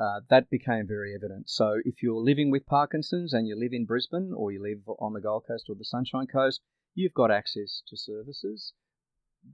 Uh, 0.00 0.20
that 0.30 0.48
became 0.48 0.86
very 0.86 1.14
evident. 1.14 1.50
So, 1.50 1.80
if 1.84 2.02
you're 2.02 2.20
living 2.20 2.50
with 2.50 2.66
Parkinson's 2.66 3.32
and 3.32 3.48
you 3.48 3.58
live 3.58 3.72
in 3.72 3.84
Brisbane 3.84 4.32
or 4.32 4.52
you 4.52 4.62
live 4.62 4.88
on 5.00 5.12
the 5.12 5.20
Gold 5.20 5.44
Coast 5.48 5.66
or 5.68 5.74
the 5.74 5.84
Sunshine 5.84 6.28
Coast, 6.28 6.60
you've 6.94 7.14
got 7.14 7.32
access 7.32 7.82
to 7.88 7.96
services. 7.96 8.72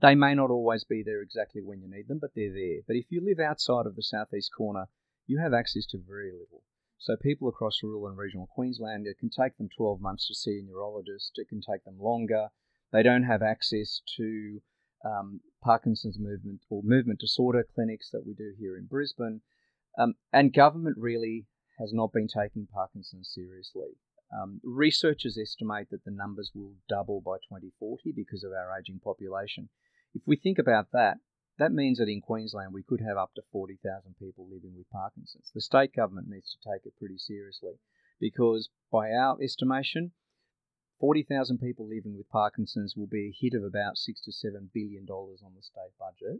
They 0.01 0.13
may 0.13 0.35
not 0.35 0.51
always 0.51 0.83
be 0.83 1.01
there 1.03 1.21
exactly 1.21 1.61
when 1.63 1.81
you 1.81 1.89
need 1.89 2.07
them, 2.07 2.19
but 2.19 2.31
they're 2.35 2.53
there. 2.53 2.81
But 2.85 2.95
if 2.95 3.05
you 3.09 3.21
live 3.23 3.39
outside 3.39 3.85
of 3.85 3.95
the 3.95 4.03
southeast 4.03 4.51
corner, 4.55 4.87
you 5.25 5.39
have 5.39 5.53
access 5.53 5.87
to 5.87 5.97
very 5.97 6.31
little. 6.31 6.61
So 6.97 7.15
people 7.15 7.47
across 7.47 7.83
rural 7.83 8.07
and 8.07 8.17
regional 8.17 8.47
Queensland, 8.47 9.07
it 9.07 9.19
can 9.19 9.29
take 9.29 9.57
them 9.57 9.69
12 9.75 9.99
months 9.99 10.27
to 10.27 10.35
see 10.35 10.59
a 10.59 10.63
neurologist. 10.63 11.33
It 11.37 11.49
can 11.49 11.61
take 11.61 11.83
them 11.83 11.99
longer. 11.99 12.49
They 12.91 13.03
don't 13.03 13.23
have 13.23 13.41
access 13.41 14.01
to 14.17 14.61
um, 15.05 15.39
Parkinson's 15.63 16.17
movement 16.19 16.61
or 16.69 16.81
movement 16.83 17.19
disorder 17.19 17.65
clinics 17.75 18.09
that 18.11 18.25
we 18.25 18.33
do 18.33 18.53
here 18.57 18.75
in 18.77 18.85
Brisbane. 18.85 19.41
Um, 19.97 20.15
and 20.33 20.53
government 20.53 20.97
really 20.99 21.45
has 21.79 21.93
not 21.93 22.11
been 22.11 22.27
taking 22.27 22.67
Parkinson's 22.73 23.31
seriously. 23.33 23.97
Um, 24.35 24.59
researchers 24.63 25.37
estimate 25.37 25.89
that 25.91 26.03
the 26.03 26.11
numbers 26.11 26.51
will 26.53 26.73
double 26.89 27.21
by 27.21 27.37
2040 27.47 28.11
because 28.15 28.43
of 28.43 28.51
our 28.51 28.77
ageing 28.77 28.99
population. 28.99 29.69
If 30.13 30.23
we 30.25 30.35
think 30.35 30.57
about 30.57 30.87
that, 30.93 31.17
that 31.57 31.71
means 31.71 31.99
that 31.99 32.09
in 32.09 32.21
Queensland 32.21 32.73
we 32.73 32.83
could 32.83 33.01
have 33.01 33.17
up 33.17 33.33
to 33.35 33.43
40,000 33.51 34.15
people 34.19 34.47
living 34.49 34.75
with 34.75 34.89
Parkinson's. 34.89 35.51
The 35.53 35.61
state 35.61 35.93
government 35.95 36.27
needs 36.27 36.51
to 36.51 36.69
take 36.69 36.85
it 36.85 36.97
pretty 36.97 37.17
seriously 37.17 37.75
because, 38.19 38.69
by 38.91 39.11
our 39.11 39.41
estimation, 39.41 40.11
40,000 40.99 41.57
people 41.57 41.87
living 41.87 42.15
with 42.15 42.29
Parkinson's 42.29 42.95
will 42.95 43.07
be 43.07 43.27
a 43.27 43.37
hit 43.37 43.53
of 43.53 43.63
about 43.63 43.97
six 43.97 44.21
to 44.21 44.31
seven 44.31 44.69
billion 44.73 45.05
dollars 45.05 45.41
on 45.45 45.53
the 45.55 45.61
state 45.61 45.93
budget 45.99 46.39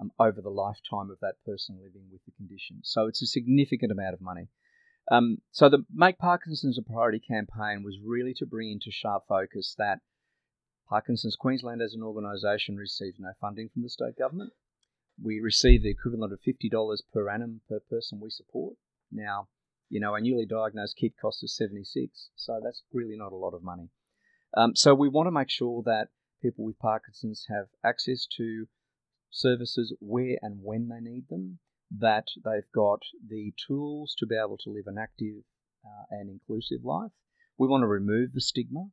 um, 0.00 0.10
over 0.18 0.40
the 0.40 0.50
lifetime 0.50 1.10
of 1.10 1.18
that 1.20 1.36
person 1.46 1.76
living 1.76 2.08
with 2.10 2.24
the 2.24 2.32
condition. 2.32 2.80
So 2.82 3.06
it's 3.06 3.22
a 3.22 3.26
significant 3.26 3.92
amount 3.92 4.14
of 4.14 4.20
money. 4.20 4.48
Um, 5.10 5.38
so 5.52 5.68
the 5.68 5.84
Make 5.92 6.18
Parkinson's 6.18 6.78
a 6.78 6.82
Priority 6.82 7.20
campaign 7.20 7.82
was 7.84 7.98
really 8.02 8.34
to 8.34 8.46
bring 8.46 8.72
into 8.72 8.90
sharp 8.90 9.24
focus 9.28 9.74
that 9.78 10.00
Parkinson's 10.88 11.36
Queensland 11.36 11.82
as 11.82 11.94
an 11.94 12.02
organisation 12.02 12.76
receives 12.76 13.18
no 13.18 13.32
funding 13.40 13.68
from 13.68 13.82
the 13.82 13.88
state 13.88 14.16
government. 14.18 14.52
We 15.22 15.40
receive 15.40 15.82
the 15.82 15.90
equivalent 15.90 16.32
of 16.32 16.40
$50 16.42 16.98
per 17.12 17.28
annum 17.30 17.60
per 17.68 17.80
person 17.80 18.20
we 18.20 18.30
support. 18.30 18.76
Now, 19.12 19.48
you 19.94 20.00
know, 20.00 20.16
a 20.16 20.20
newly 20.20 20.44
diagnosed 20.44 20.96
kit 21.00 21.12
costs 21.22 21.44
us 21.44 21.56
76, 21.56 22.30
so 22.34 22.60
that's 22.60 22.82
really 22.92 23.16
not 23.16 23.30
a 23.30 23.36
lot 23.36 23.54
of 23.54 23.62
money. 23.62 23.90
Um, 24.56 24.74
so 24.74 24.92
we 24.92 25.08
want 25.08 25.28
to 25.28 25.30
make 25.30 25.48
sure 25.48 25.84
that 25.86 26.08
people 26.42 26.64
with 26.64 26.80
Parkinson's 26.80 27.46
have 27.48 27.66
access 27.84 28.26
to 28.36 28.66
services 29.30 29.94
where 30.00 30.36
and 30.42 30.58
when 30.64 30.88
they 30.88 30.98
need 30.98 31.28
them, 31.28 31.60
that 31.96 32.26
they've 32.44 32.72
got 32.74 33.02
the 33.24 33.52
tools 33.68 34.16
to 34.18 34.26
be 34.26 34.34
able 34.34 34.58
to 34.64 34.70
live 34.70 34.88
an 34.88 34.98
active 34.98 35.44
uh, 35.84 36.06
and 36.10 36.28
inclusive 36.28 36.84
life. 36.84 37.12
We 37.56 37.68
want 37.68 37.82
to 37.82 37.86
remove 37.86 38.32
the 38.32 38.40
stigma 38.40 38.88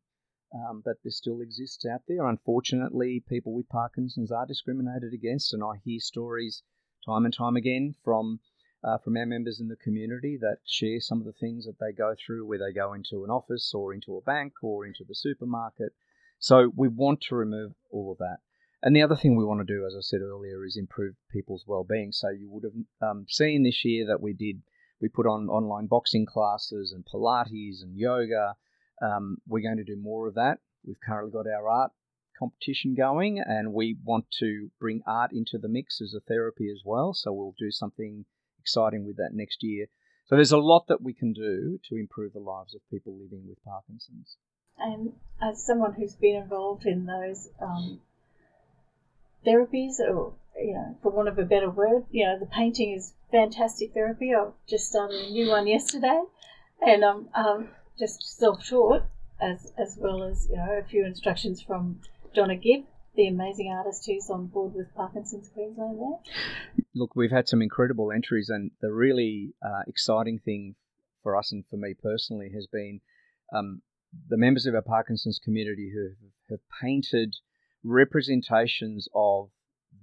um, 0.53 0.83
that 0.85 0.97
there 1.03 1.09
still 1.09 1.41
exists 1.41 1.83
out 1.83 2.01
there. 2.07 2.27
Unfortunately, 2.27 3.23
people 3.27 3.55
with 3.55 3.67
Parkinson's 3.69 4.31
are 4.31 4.45
discriminated 4.45 5.13
against, 5.15 5.51
and 5.51 5.63
I 5.63 5.81
hear 5.83 5.99
stories 5.99 6.61
time 7.03 7.25
and 7.25 7.33
time 7.33 7.55
again 7.55 7.95
from 8.03 8.39
uh, 8.83 8.97
from 8.97 9.17
our 9.17 9.25
members 9.25 9.59
in 9.59 9.67
the 9.67 9.75
community 9.75 10.37
that 10.39 10.57
share 10.65 10.99
some 10.99 11.19
of 11.19 11.25
the 11.25 11.33
things 11.33 11.65
that 11.65 11.79
they 11.79 11.91
go 11.91 12.15
through, 12.15 12.45
where 12.45 12.59
they 12.59 12.73
go 12.73 12.93
into 12.93 13.23
an 13.23 13.29
office 13.29 13.73
or 13.73 13.93
into 13.93 14.17
a 14.17 14.21
bank 14.21 14.53
or 14.63 14.85
into 14.85 15.03
the 15.07 15.15
supermarket. 15.15 15.93
So 16.39 16.71
we 16.75 16.87
want 16.87 17.21
to 17.21 17.35
remove 17.35 17.73
all 17.91 18.11
of 18.11 18.17
that. 18.17 18.37
And 18.83 18.95
the 18.95 19.03
other 19.03 19.15
thing 19.15 19.35
we 19.35 19.45
want 19.45 19.59
to 19.65 19.73
do, 19.73 19.85
as 19.85 19.93
I 19.95 20.01
said 20.01 20.21
earlier, 20.21 20.65
is 20.65 20.75
improve 20.75 21.15
people's 21.31 21.65
well-being. 21.67 22.11
So 22.11 22.29
you 22.29 22.49
would 22.49 22.63
have 22.63 23.09
um, 23.09 23.25
seen 23.29 23.63
this 23.63 23.85
year 23.85 24.07
that 24.07 24.21
we 24.21 24.33
did 24.33 24.61
we 24.99 25.07
put 25.07 25.25
on 25.25 25.49
online 25.49 25.87
boxing 25.87 26.27
classes 26.27 26.91
and 26.91 27.03
Pilates 27.05 27.81
and 27.81 27.97
yoga 27.97 28.55
um, 29.01 29.37
we're 29.47 29.63
going 29.63 29.77
to 29.77 29.83
do 29.83 29.97
more 29.97 30.27
of 30.27 30.35
that. 30.35 30.59
We've 30.85 30.99
currently 31.03 31.31
got 31.31 31.47
our 31.47 31.67
art 31.67 31.91
competition 32.37 32.95
going, 32.95 33.39
and 33.39 33.73
we 33.73 33.97
want 34.03 34.25
to 34.39 34.69
bring 34.79 35.01
art 35.07 35.31
into 35.33 35.57
the 35.57 35.67
mix 35.67 36.01
as 36.01 36.13
a 36.13 36.19
therapy 36.19 36.69
as 36.71 36.81
well. 36.85 37.13
So 37.13 37.33
we'll 37.33 37.55
do 37.57 37.71
something 37.71 38.25
exciting 38.61 39.05
with 39.05 39.17
that 39.17 39.33
next 39.33 39.63
year. 39.63 39.87
So 40.25 40.35
there's 40.35 40.51
a 40.51 40.57
lot 40.57 40.87
that 40.87 41.01
we 41.01 41.13
can 41.13 41.33
do 41.33 41.79
to 41.89 41.95
improve 41.95 42.33
the 42.33 42.39
lives 42.39 42.73
of 42.73 42.81
people 42.89 43.13
living 43.13 43.47
with 43.47 43.63
Parkinson's. 43.65 44.37
And 44.77 45.13
as 45.41 45.65
someone 45.65 45.93
who's 45.93 46.15
been 46.15 46.35
involved 46.35 46.85
in 46.85 47.05
those 47.05 47.49
um, 47.61 47.99
therapies, 49.45 49.99
or 49.99 50.33
you 50.57 50.73
know, 50.73 50.95
for 51.01 51.11
want 51.11 51.27
of 51.27 51.37
a 51.37 51.43
better 51.43 51.69
word, 51.69 52.05
you 52.11 52.25
know, 52.25 52.39
the 52.39 52.45
painting 52.45 52.93
is 52.93 53.13
fantastic 53.31 53.93
therapy. 53.93 54.33
I've 54.33 54.53
just 54.67 54.87
started 54.87 55.19
a 55.19 55.31
new 55.31 55.49
one 55.49 55.67
yesterday, 55.67 56.21
and 56.81 57.03
um, 57.03 57.29
um 57.35 57.69
just 57.99 58.23
self-taught, 58.37 59.03
as 59.39 59.73
as 59.77 59.97
well 59.99 60.23
as 60.23 60.47
you 60.49 60.55
know 60.55 60.71
a 60.71 60.83
few 60.83 61.05
instructions 61.05 61.61
from 61.61 61.99
Donna 62.33 62.55
Gibb, 62.55 62.85
the 63.15 63.27
amazing 63.27 63.71
artist 63.71 64.05
who's 64.05 64.29
on 64.29 64.47
board 64.47 64.73
with 64.73 64.93
Parkinson's 64.95 65.49
Queensland. 65.49 65.99
There. 65.99 66.83
Look, 66.95 67.15
we've 67.15 67.31
had 67.31 67.47
some 67.47 67.61
incredible 67.61 68.11
entries, 68.11 68.49
and 68.49 68.71
the 68.81 68.91
really 68.91 69.53
uh, 69.63 69.81
exciting 69.87 70.39
thing 70.39 70.75
for 71.21 71.35
us 71.35 71.51
and 71.51 71.63
for 71.69 71.77
me 71.77 71.93
personally 71.93 72.51
has 72.53 72.67
been 72.67 73.01
um, 73.53 73.81
the 74.29 74.37
members 74.37 74.65
of 74.65 74.75
our 74.75 74.81
Parkinson's 74.81 75.39
community 75.39 75.91
who 75.93 76.09
have 76.49 76.59
painted 76.81 77.35
representations 77.83 79.07
of 79.13 79.49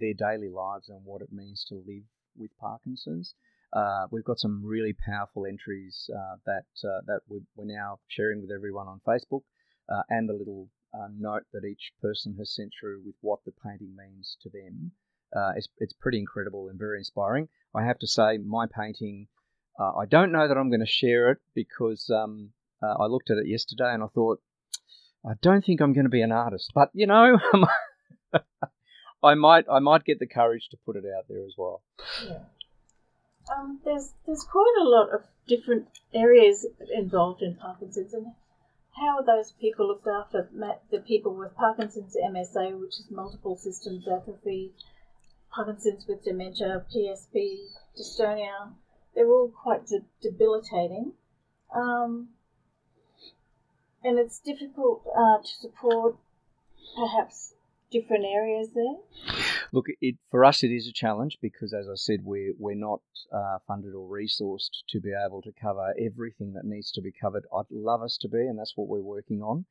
their 0.00 0.14
daily 0.14 0.48
lives 0.48 0.88
and 0.88 1.04
what 1.04 1.22
it 1.22 1.32
means 1.32 1.64
to 1.68 1.74
live 1.74 2.04
with 2.36 2.50
Parkinson's. 2.60 3.34
Uh, 3.72 4.06
we've 4.10 4.24
got 4.24 4.38
some 4.38 4.64
really 4.64 4.94
powerful 5.06 5.44
entries 5.44 6.08
uh, 6.14 6.36
that 6.46 6.64
uh, 6.84 7.00
that 7.06 7.20
we're, 7.28 7.40
now 7.64 7.98
sharing 8.06 8.40
with 8.40 8.50
everyone 8.50 8.86
on 8.86 9.00
Facebook, 9.06 9.42
uh, 9.90 10.02
and 10.08 10.30
a 10.30 10.32
little 10.32 10.68
uh, 10.94 11.08
note 11.16 11.44
that 11.52 11.64
each 11.64 11.92
person 12.00 12.34
has 12.38 12.54
sent 12.54 12.72
through 12.78 13.02
with 13.04 13.14
what 13.20 13.40
the 13.44 13.52
painting 13.64 13.94
means 13.96 14.36
to 14.42 14.50
them. 14.50 14.92
Uh, 15.34 15.52
it's, 15.56 15.68
it's 15.78 15.92
pretty 15.92 16.18
incredible 16.18 16.68
and 16.68 16.78
very 16.78 16.98
inspiring. 16.98 17.48
I 17.74 17.84
have 17.84 17.98
to 17.98 18.06
say, 18.06 18.38
my 18.38 18.66
painting, 18.66 19.28
I 19.78 20.06
don't 20.06 20.32
know 20.32 20.48
that 20.48 20.56
I'm 20.56 20.70
going 20.70 20.80
to 20.80 20.86
share 20.86 21.30
it 21.30 21.38
because 21.54 22.10
um, 22.10 22.50
I 22.82 23.06
looked 23.06 23.30
at 23.30 23.36
it 23.38 23.46
yesterday 23.46 23.92
and 23.94 24.02
I 24.02 24.06
thought, 24.08 24.40
I 25.24 25.34
don't 25.42 25.64
think 25.64 25.80
I'm 25.80 25.92
going 25.92 26.06
to 26.06 26.10
be 26.10 26.22
an 26.22 26.32
artist, 26.32 26.72
but 26.74 26.90
you 26.94 27.06
know. 27.06 27.38
I 29.22 29.34
might 29.34 29.66
I 29.70 29.80
might 29.80 30.04
get 30.04 30.18
the 30.20 30.26
courage 30.26 30.68
to 30.70 30.76
put 30.76 30.96
it 30.96 31.04
out 31.04 31.24
there 31.28 31.44
as 31.44 31.54
well. 31.56 31.82
Yeah. 32.24 32.38
Um, 33.56 33.80
there's 33.84 34.12
there's 34.26 34.44
quite 34.44 34.74
a 34.80 34.84
lot 34.84 35.12
of 35.12 35.22
different 35.46 35.86
areas 36.14 36.66
involved 36.94 37.42
in 37.42 37.56
Parkinson's, 37.56 38.14
and 38.14 38.26
how 39.00 39.18
are 39.18 39.24
those 39.24 39.52
people 39.52 39.88
looked 39.88 40.06
after? 40.06 40.48
The 40.90 40.98
people 41.00 41.34
with 41.34 41.54
Parkinson's 41.54 42.16
MSA, 42.16 42.78
which 42.80 42.98
is 42.98 43.10
multiple 43.10 43.56
systems 43.56 44.06
atrophy, 44.06 44.72
Parkinson's 45.50 46.06
with 46.06 46.24
dementia, 46.24 46.84
PSP, 46.94 47.68
dystonia, 47.98 48.72
they're 49.14 49.28
all 49.28 49.48
quite 49.48 49.86
de- 49.86 50.04
debilitating. 50.22 51.12
Um, 51.74 52.28
and 54.04 54.18
it's 54.18 54.38
difficult 54.38 55.04
uh, 55.16 55.38
to 55.38 55.48
support 55.60 56.16
perhaps 56.96 57.54
different 57.90 58.24
areas 58.24 58.68
there? 58.74 58.96
Look, 59.72 59.86
it, 60.00 60.16
for 60.30 60.44
us 60.44 60.62
it 60.62 60.68
is 60.68 60.88
a 60.88 60.92
challenge 60.92 61.38
because, 61.42 61.72
as 61.72 61.88
I 61.88 61.94
said, 61.94 62.20
we're 62.22 62.52
we're 62.58 62.74
not 62.74 63.00
uh, 63.32 63.58
funded 63.66 63.94
or 63.94 64.08
resourced 64.08 64.82
to 64.90 65.00
be 65.00 65.12
able 65.12 65.42
to 65.42 65.52
cover 65.60 65.94
everything 65.98 66.54
that 66.54 66.64
needs 66.64 66.90
to 66.92 67.02
be 67.02 67.12
covered. 67.12 67.44
I'd 67.54 67.70
love 67.70 68.02
us 68.02 68.18
to 68.22 68.28
be, 68.28 68.40
and 68.40 68.58
that's 68.58 68.74
what 68.76 68.88
we're 68.88 69.00
working 69.00 69.42
on. 69.42 69.66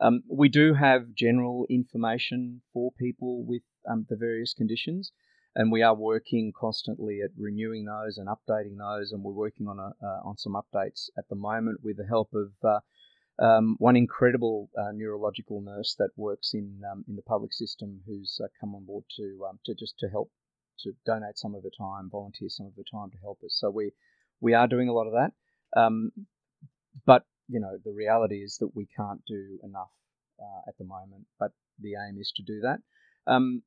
Um, 0.00 0.22
we 0.28 0.48
do 0.48 0.74
have 0.74 1.14
general 1.14 1.66
information 1.68 2.62
for 2.72 2.90
people 2.92 3.44
with 3.44 3.62
um, 3.90 4.06
the 4.08 4.16
various 4.16 4.54
conditions, 4.54 5.12
and 5.54 5.70
we 5.70 5.82
are 5.82 5.94
working 5.94 6.52
constantly 6.58 7.20
at 7.22 7.30
renewing 7.36 7.84
those 7.84 8.16
and 8.16 8.28
updating 8.28 8.78
those. 8.78 9.12
And 9.12 9.22
we're 9.22 9.32
working 9.32 9.68
on 9.68 9.78
a, 9.78 9.92
uh, 10.02 10.20
on 10.24 10.38
some 10.38 10.54
updates 10.54 11.10
at 11.18 11.28
the 11.28 11.36
moment 11.36 11.80
with 11.82 11.98
the 11.98 12.06
help 12.06 12.30
of 12.34 12.52
uh, 12.64 12.80
um, 13.40 13.76
one 13.78 13.96
incredible 13.96 14.68
uh, 14.78 14.92
neurological 14.92 15.60
nurse 15.60 15.96
that 15.98 16.10
works 16.16 16.52
in 16.54 16.80
um, 16.90 17.04
in 17.08 17.16
the 17.16 17.22
public 17.22 17.52
system 17.52 18.00
who's 18.06 18.40
uh, 18.42 18.48
come 18.60 18.74
on 18.74 18.84
board 18.84 19.04
to 19.16 19.44
um, 19.48 19.58
to 19.64 19.74
just 19.74 19.98
to 19.98 20.08
help 20.08 20.30
to 20.80 20.92
donate 21.06 21.38
some 21.38 21.54
of 21.54 21.62
her 21.62 21.70
time, 21.76 22.08
volunteer 22.10 22.48
some 22.48 22.66
of 22.66 22.72
her 22.76 22.84
time 22.90 23.10
to 23.10 23.16
help 23.18 23.38
us. 23.44 23.54
So 23.54 23.70
we 23.70 23.92
we 24.40 24.54
are 24.54 24.68
doing 24.68 24.88
a 24.88 24.92
lot 24.92 25.06
of 25.06 25.14
that. 25.14 25.32
Um, 25.80 26.12
but 27.06 27.24
you 27.48 27.60
know, 27.60 27.78
the 27.84 27.92
reality 27.92 28.42
is 28.42 28.58
that 28.58 28.74
we 28.74 28.86
can't 28.96 29.24
do 29.26 29.58
enough 29.64 29.90
uh, 30.38 30.68
at 30.68 30.76
the 30.78 30.84
moment. 30.84 31.26
But 31.38 31.52
the 31.80 31.94
aim 31.94 32.18
is 32.20 32.32
to 32.36 32.42
do 32.42 32.60
that. 32.60 32.80
Um, 33.26 33.62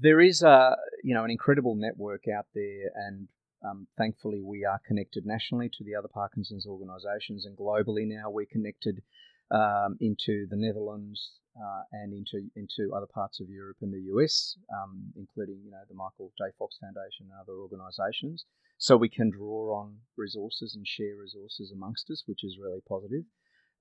there 0.00 0.20
is 0.20 0.42
a 0.42 0.76
you 1.02 1.14
know 1.14 1.24
an 1.24 1.30
incredible 1.30 1.74
network 1.74 2.24
out 2.28 2.46
there, 2.54 2.90
and 2.94 3.28
um, 3.64 3.86
thankfully 3.98 4.42
we 4.42 4.64
are 4.64 4.80
connected 4.86 5.26
nationally 5.26 5.70
to 5.76 5.84
the 5.84 5.94
other 5.94 6.08
Parkinson's 6.08 6.66
organisations, 6.66 7.44
and 7.46 7.56
globally 7.56 8.06
now 8.06 8.30
we're 8.30 8.46
connected 8.46 9.02
um, 9.50 9.96
into 10.00 10.46
the 10.48 10.56
Netherlands 10.56 11.40
uh, 11.56 11.82
and 11.92 12.12
into 12.12 12.48
into 12.56 12.94
other 12.94 13.06
parts 13.06 13.40
of 13.40 13.48
Europe 13.48 13.78
and 13.82 13.92
the 13.92 14.12
US, 14.14 14.56
um, 14.72 15.12
including 15.16 15.60
you 15.64 15.70
know 15.70 15.82
the 15.88 15.94
Michael 15.94 16.32
J. 16.38 16.44
Fox 16.58 16.78
Foundation 16.78 17.26
and 17.30 17.40
other 17.40 17.58
organisations. 17.58 18.44
So 18.78 18.96
we 18.96 19.10
can 19.10 19.30
draw 19.30 19.76
on 19.76 19.98
resources 20.16 20.74
and 20.74 20.86
share 20.86 21.16
resources 21.16 21.70
amongst 21.70 22.10
us, 22.10 22.22
which 22.26 22.44
is 22.44 22.56
really 22.58 22.80
positive. 22.88 23.24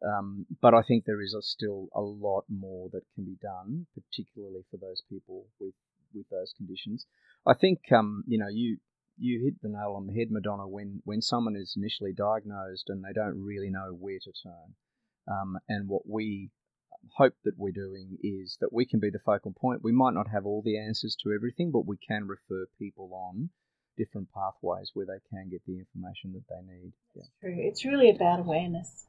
Um, 0.05 0.45
but 0.61 0.73
I 0.73 0.81
think 0.81 1.05
there 1.05 1.21
is 1.21 1.33
a, 1.33 1.41
still 1.41 1.87
a 1.93 2.01
lot 2.01 2.45
more 2.49 2.89
that 2.91 3.03
can 3.15 3.25
be 3.25 3.37
done, 3.41 3.85
particularly 3.93 4.65
for 4.71 4.77
those 4.77 5.03
people 5.09 5.45
with 5.59 5.73
with 6.13 6.27
those 6.29 6.53
conditions. 6.57 7.05
I 7.45 7.53
think 7.53 7.79
um, 7.91 8.23
you 8.27 8.37
know 8.37 8.49
you 8.49 8.77
you 9.19 9.43
hit 9.43 9.61
the 9.61 9.69
nail 9.69 9.93
on 9.95 10.07
the 10.07 10.13
head, 10.13 10.31
Madonna. 10.31 10.67
When 10.67 11.01
when 11.05 11.21
someone 11.21 11.55
is 11.55 11.75
initially 11.77 12.13
diagnosed 12.13 12.89
and 12.89 13.03
they 13.03 13.13
don't 13.13 13.43
really 13.43 13.69
know 13.69 13.95
where 13.97 14.19
to 14.19 14.31
turn, 14.43 14.75
um, 15.27 15.57
and 15.67 15.87
what 15.87 16.07
we 16.07 16.51
hope 17.15 17.33
that 17.43 17.57
we're 17.57 17.71
doing 17.71 18.17
is 18.23 18.57
that 18.61 18.73
we 18.73 18.85
can 18.85 18.99
be 18.99 19.09
the 19.09 19.19
focal 19.19 19.53
point. 19.53 19.83
We 19.83 19.91
might 19.91 20.13
not 20.13 20.27
have 20.29 20.45
all 20.45 20.61
the 20.61 20.77
answers 20.77 21.15
to 21.23 21.31
everything, 21.33 21.71
but 21.71 21.85
we 21.85 21.97
can 21.97 22.27
refer 22.27 22.65
people 22.77 23.11
on 23.13 23.49
different 23.97 24.29
pathways 24.33 24.91
where 24.93 25.05
they 25.05 25.19
can 25.29 25.49
get 25.49 25.61
the 25.65 25.77
information 25.77 26.33
that 26.33 26.43
they 26.49 26.73
need. 26.73 26.93
Yeah. 27.15 27.23
True. 27.41 27.55
It's 27.57 27.85
really 27.85 28.09
about 28.09 28.39
awareness. 28.39 29.05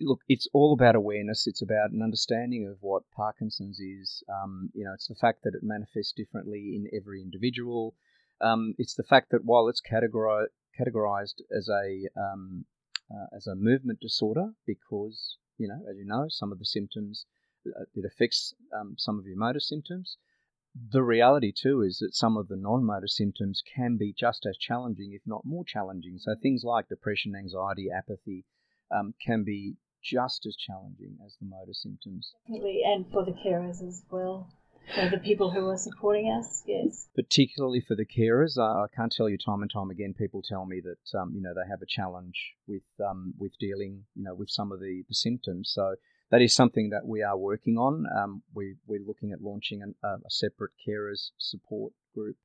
Look, 0.00 0.20
it's 0.28 0.48
all 0.52 0.72
about 0.72 0.94
awareness. 0.94 1.46
It's 1.46 1.62
about 1.62 1.90
an 1.90 2.02
understanding 2.02 2.66
of 2.68 2.78
what 2.80 3.02
Parkinson's 3.14 3.78
is. 3.78 4.22
Um, 4.28 4.70
you 4.74 4.84
know, 4.84 4.92
it's 4.92 5.06
the 5.06 5.14
fact 5.14 5.44
that 5.44 5.54
it 5.54 5.62
manifests 5.62 6.12
differently 6.12 6.74
in 6.76 6.88
every 6.96 7.22
individual. 7.22 7.94
Um, 8.40 8.74
it's 8.78 8.94
the 8.94 9.02
fact 9.02 9.30
that 9.30 9.44
while 9.44 9.68
it's 9.68 9.82
categorized 9.82 11.40
as 11.56 11.68
a 11.68 12.08
um, 12.18 12.64
uh, 13.10 13.26
as 13.36 13.46
a 13.46 13.54
movement 13.54 14.00
disorder, 14.00 14.52
because 14.66 15.38
you 15.58 15.68
know, 15.68 15.80
as 15.88 15.96
you 15.96 16.04
know, 16.04 16.26
some 16.28 16.52
of 16.52 16.58
the 16.58 16.64
symptoms 16.64 17.26
uh, 17.66 17.84
it 17.94 18.04
affects 18.04 18.54
um, 18.78 18.94
some 18.98 19.18
of 19.18 19.26
your 19.26 19.36
motor 19.36 19.60
symptoms. 19.60 20.18
The 20.74 21.02
reality 21.02 21.52
too 21.52 21.82
is 21.82 21.98
that 21.98 22.14
some 22.14 22.36
of 22.36 22.48
the 22.48 22.56
non-motor 22.56 23.06
symptoms 23.06 23.62
can 23.62 23.96
be 23.96 24.12
just 24.12 24.44
as 24.44 24.58
challenging, 24.58 25.12
if 25.12 25.22
not 25.24 25.44
more 25.44 25.64
challenging. 25.64 26.18
So 26.18 26.34
things 26.34 26.64
like 26.64 26.88
depression, 26.88 27.34
anxiety, 27.36 27.88
apathy 27.90 28.44
um, 28.90 29.14
can 29.24 29.44
be 29.44 29.76
just 30.02 30.44
as 30.46 30.56
challenging 30.56 31.16
as 31.24 31.36
the 31.40 31.46
motor 31.46 31.72
symptoms. 31.72 32.34
Definitely, 32.46 32.82
and 32.84 33.10
for 33.10 33.24
the 33.24 33.32
carers 33.32 33.86
as 33.86 34.02
well. 34.10 34.50
The 34.94 35.18
people 35.18 35.50
who 35.50 35.68
are 35.68 35.76
supporting 35.76 36.30
us, 36.30 36.62
yes. 36.66 37.08
Particularly 37.14 37.80
for 37.80 37.94
the 37.96 38.06
carers, 38.06 38.58
I 38.58 38.86
can't 38.94 39.12
tell 39.12 39.28
you 39.28 39.38
time 39.38 39.62
and 39.62 39.70
time 39.70 39.90
again. 39.90 40.14
People 40.14 40.42
tell 40.42 40.66
me 40.66 40.80
that 40.80 41.18
um, 41.18 41.32
you 41.34 41.42
know 41.42 41.52
they 41.54 41.68
have 41.68 41.82
a 41.82 41.86
challenge 41.86 42.54
with 42.66 42.82
um, 43.04 43.34
with 43.38 43.52
dealing, 43.58 44.04
you 44.14 44.24
know, 44.24 44.34
with 44.34 44.50
some 44.50 44.72
of 44.72 44.80
the, 44.80 45.02
the 45.08 45.14
symptoms. 45.14 45.72
So 45.74 45.96
that 46.30 46.42
is 46.42 46.54
something 46.54 46.90
that 46.90 47.06
we 47.06 47.22
are 47.22 47.36
working 47.36 47.76
on. 47.76 48.04
Um, 48.16 48.42
we 48.54 48.76
we're 48.86 49.04
looking 49.04 49.32
at 49.32 49.42
launching 49.42 49.82
an, 49.82 49.94
a 50.04 50.30
separate 50.30 50.72
carers 50.86 51.30
support 51.38 51.92
group 52.14 52.36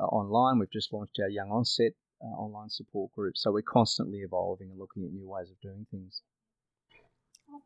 uh, 0.00 0.04
online. 0.04 0.58
We've 0.58 0.70
just 0.70 0.92
launched 0.92 1.18
our 1.20 1.28
young 1.28 1.50
onset 1.50 1.92
uh, 2.22 2.26
online 2.26 2.70
support 2.70 3.12
group. 3.12 3.36
So 3.36 3.52
we're 3.52 3.62
constantly 3.62 4.20
evolving 4.20 4.70
and 4.70 4.78
looking 4.78 5.04
at 5.04 5.12
new 5.12 5.28
ways 5.28 5.50
of 5.50 5.60
doing 5.60 5.86
things. 5.90 6.22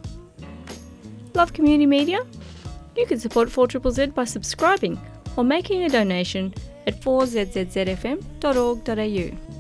Love 1.37 1.53
community 1.53 1.85
media? 1.85 2.25
You 2.97 3.05
can 3.05 3.21
support 3.21 3.51
4ZZZ 3.51 4.15
by 4.15 4.25
subscribing 4.25 4.99
or 5.37 5.45
making 5.45 5.85
a 5.85 5.91
donation 5.91 6.55
at 6.87 6.99
4zzzfm.org.au. 7.03 9.56